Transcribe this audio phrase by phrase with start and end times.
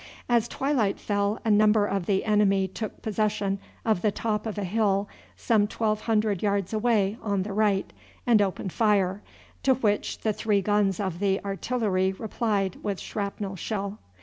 [0.27, 4.63] As twilight fell a number of the enemy took possession of the top of a
[4.63, 7.93] hill some twelve hundred yards away on the right
[8.25, 9.21] and opened fire,
[9.61, 13.99] to which the three guns of the artillery replied with shrapnel shell.